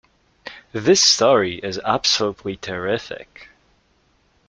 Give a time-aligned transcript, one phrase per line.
[0.73, 3.49] This story is absolutely terrific!